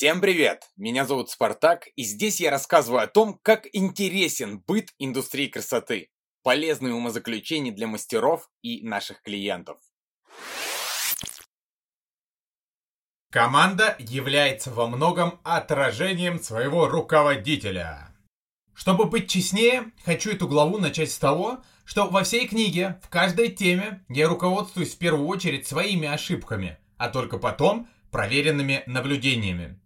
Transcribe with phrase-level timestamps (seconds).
[0.00, 0.70] Всем привет!
[0.78, 6.08] Меня зовут Спартак, и здесь я рассказываю о том, как интересен быт индустрии красоты,
[6.42, 9.76] полезные умозаключения для мастеров и наших клиентов.
[13.30, 18.16] Команда является во многом отражением своего руководителя.
[18.72, 23.50] Чтобы быть честнее, хочу эту главу начать с того, что во всей книге, в каждой
[23.50, 29.78] теме я руководствуюсь в первую очередь своими ошибками, а только потом проверенными наблюдениями.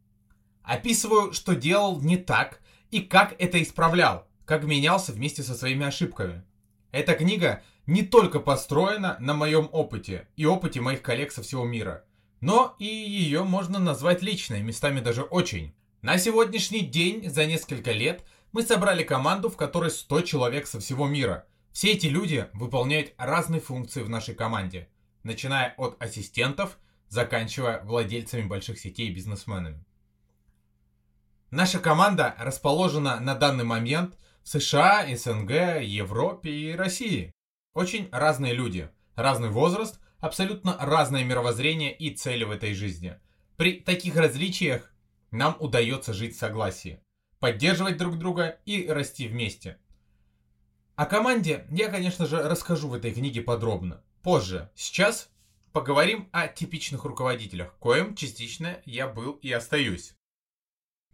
[0.64, 2.60] Описываю, что делал не так
[2.90, 6.42] и как это исправлял, как менялся вместе со своими ошибками.
[6.90, 12.04] Эта книга не только построена на моем опыте и опыте моих коллег со всего мира,
[12.40, 15.74] но и ее можно назвать личной, местами даже очень.
[16.00, 21.06] На сегодняшний день, за несколько лет, мы собрали команду, в которой 100 человек со всего
[21.06, 21.46] мира.
[21.72, 24.88] Все эти люди выполняют разные функции в нашей команде,
[25.24, 29.84] начиная от ассистентов, заканчивая владельцами больших сетей и бизнесменами.
[31.54, 37.30] Наша команда расположена на данный момент в США, СНГ, Европе и России.
[37.74, 43.20] Очень разные люди, разный возраст, абсолютно разное мировоззрение и цели в этой жизни.
[43.56, 44.92] При таких различиях
[45.30, 46.98] нам удается жить в согласии,
[47.38, 49.78] поддерживать друг друга и расти вместе.
[50.96, 54.02] О команде я, конечно же, расскажу в этой книге подробно.
[54.24, 54.72] Позже.
[54.74, 55.30] Сейчас
[55.72, 60.16] поговорим о типичных руководителях, коим частично я был и остаюсь.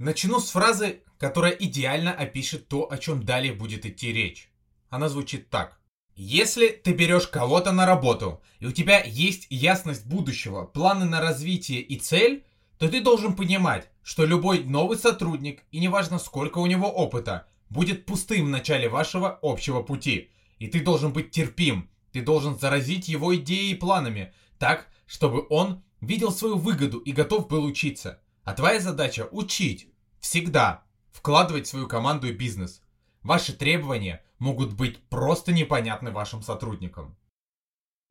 [0.01, 4.51] Начну с фразы, которая идеально опишет то, о чем далее будет идти речь.
[4.89, 5.79] Она звучит так.
[6.17, 11.83] Если ты берешь кого-то на работу, и у тебя есть ясность будущего, планы на развитие
[11.83, 12.47] и цель,
[12.79, 18.07] то ты должен понимать, что любой новый сотрудник, и неважно сколько у него опыта, будет
[18.07, 20.31] пустым в начале вашего общего пути.
[20.59, 25.85] И ты должен быть терпим, ты должен заразить его идеей и планами, так, чтобы он
[26.01, 28.23] видел свою выгоду и готов был учиться.
[28.45, 29.90] А твоя задача учить,
[30.21, 32.83] Всегда вкладывать в свою команду и бизнес.
[33.23, 37.17] Ваши требования могут быть просто непонятны вашим сотрудникам.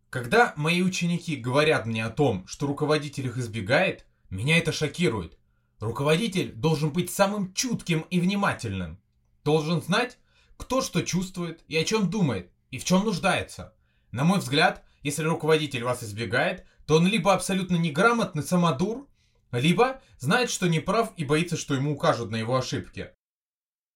[0.10, 5.38] Когда мои ученики говорят мне о том, что руководитель их избегает, меня это шокирует.
[5.80, 9.00] Руководитель должен быть самым чутким и внимательным.
[9.44, 10.18] Должен знать,
[10.58, 13.74] кто что чувствует и о чем думает, и в чем нуждается.
[14.12, 19.08] На мой взгляд, если руководитель вас избегает, то он либо абсолютно неграмотный самодур,
[19.52, 23.12] либо знает, что не прав и боится, что ему укажут на его ошибки.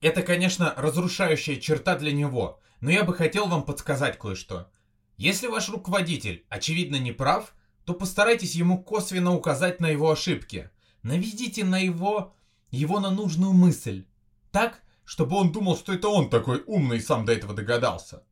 [0.02, 4.70] Это, конечно, разрушающая черта для него, но я бы хотел вам подсказать кое-что.
[5.16, 7.54] Если ваш руководитель, очевидно, не прав,
[7.86, 10.70] то постарайтесь ему косвенно указать на его ошибки.
[11.04, 12.36] Наведите на его,
[12.72, 14.06] его на нужную мысль.
[14.52, 18.24] Так, чтобы он думал, что это он такой умный и сам до этого догадался.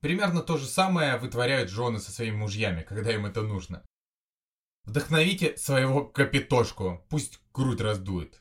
[0.00, 3.82] Примерно то же самое вытворяют жены со своими мужьями, когда им это нужно.
[4.84, 8.40] Вдохновите своего капитошку, пусть грудь раздует.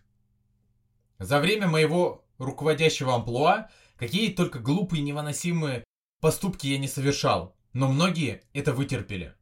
[1.19, 5.85] За время моего руководящего амплуа какие только глупые невыносимые
[6.19, 9.35] поступки я не совершал, но многие это вытерпели.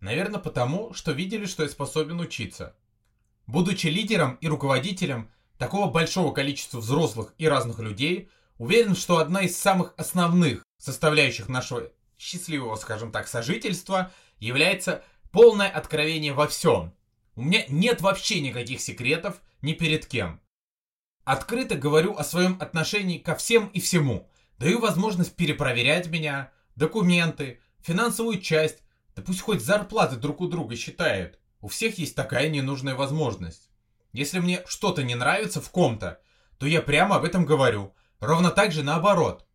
[0.00, 2.76] Наверное, потому, что видели, что я способен учиться.
[3.46, 9.56] Будучи лидером и руководителем такого большого количества взрослых и разных людей, уверен, что одна из
[9.56, 16.92] самых основных составляющих нашего счастливого, скажем так, сожительства является Полное откровение во всем.
[17.36, 20.42] У меня нет вообще никаких секретов ни перед кем.
[21.24, 24.28] Открыто говорю о своем отношении ко всем и всему.
[24.58, 28.82] Даю возможность перепроверять меня, документы, финансовую часть,
[29.16, 31.38] да пусть хоть зарплаты друг у друга считают.
[31.62, 33.70] У всех есть такая ненужная возможность.
[34.12, 36.20] Если мне что-то не нравится в ком-то,
[36.58, 37.94] то я прямо об этом говорю.
[38.20, 39.46] Ровно так же наоборот.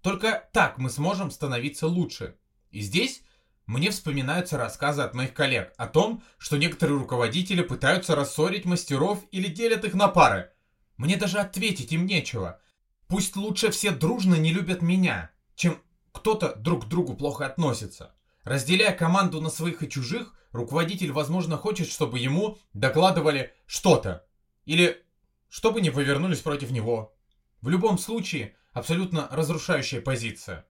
[0.00, 2.36] Только так мы сможем становиться лучше.
[2.70, 3.20] И здесь
[3.66, 9.48] мне вспоминаются рассказы от моих коллег о том, что некоторые руководители пытаются рассорить мастеров или
[9.48, 10.52] делят их на пары.
[10.96, 12.60] Мне даже ответить им нечего.
[13.08, 15.82] Пусть лучше все дружно не любят меня, чем
[16.12, 18.14] кто-то друг к другу плохо относится.
[18.44, 24.24] Разделяя команду на своих и чужих, руководитель, возможно, хочет, чтобы ему докладывали что-то.
[24.64, 25.04] Или
[25.48, 27.16] чтобы не повернулись против него.
[27.60, 30.66] В любом случае, абсолютно разрушающая позиция.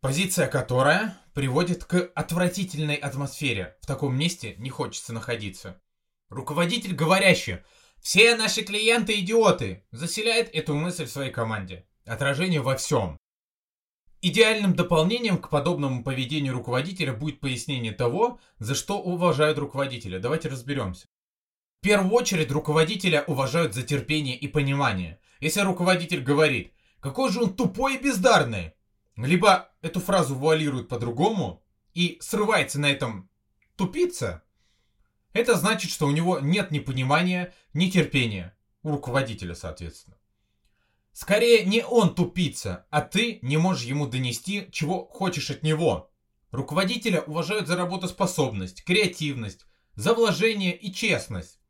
[0.00, 3.76] Позиция которая приводит к отвратительной атмосфере.
[3.82, 5.78] В таком месте не хочется находиться.
[6.30, 7.58] Руководитель, говорящий
[8.00, 11.86] «Все наши клиенты идиоты!» заселяет эту мысль в своей команде.
[12.06, 13.18] Отражение во всем.
[14.22, 20.18] Идеальным дополнением к подобному поведению руководителя будет пояснение того, за что уважают руководителя.
[20.18, 21.08] Давайте разберемся.
[21.80, 25.20] В первую очередь руководителя уважают за терпение и понимание.
[25.40, 28.72] Если руководитель говорит «Какой же он тупой и бездарный!»
[29.26, 31.62] Либо эту фразу вуалируют по-другому
[31.94, 33.30] и срывается на этом
[33.76, 34.42] тупица,
[35.32, 38.56] это значит, что у него нет ни понимания, ни терпения.
[38.82, 40.16] У руководителя, соответственно.
[41.12, 46.10] Скорее, не он тупица, а ты не можешь ему донести, чего хочешь от него.
[46.50, 51.60] Руководителя уважают за работоспособность, креативность, за вложение и честность.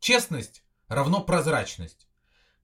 [0.00, 2.08] Честность равно прозрачность.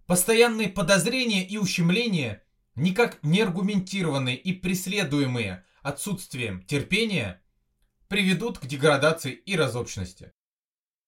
[0.07, 2.43] Постоянные подозрения и ущемления,
[2.81, 7.43] никак не аргументированные и преследуемые отсутствием терпения,
[8.09, 10.33] приведут к деградации и разобщенности.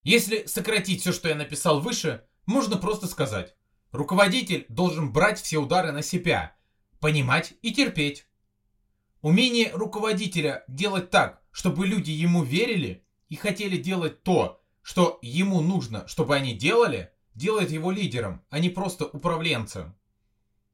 [0.03, 3.55] Если сократить все, что я написал выше, можно просто сказать.
[3.91, 6.55] Руководитель должен брать все удары на себя,
[6.99, 8.25] понимать и терпеть.
[9.21, 16.07] Умение руководителя делать так, чтобы люди ему верили и хотели делать то, что ему нужно,
[16.07, 19.95] чтобы они делали, делает его лидером, а не просто управленцем.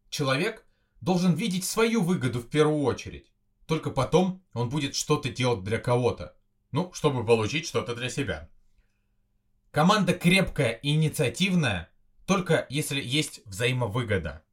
[0.09, 0.65] Человек
[1.01, 3.31] должен видеть свою выгоду в первую очередь.
[3.65, 6.35] Только потом он будет что-то делать для кого-то.
[6.71, 8.49] Ну, чтобы получить что-то для себя.
[9.71, 11.89] Команда крепкая и инициативная,
[12.25, 14.43] только если есть взаимовыгода.